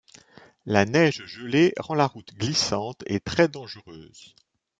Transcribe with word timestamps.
La 0.65 0.85
neige 0.85 1.23
gelée 1.27 1.75
rend 1.77 1.93
la 1.93 2.07
route 2.07 2.33
glissante 2.33 3.03
et 3.05 3.19
très 3.19 3.47
dangereuse. 3.47 4.33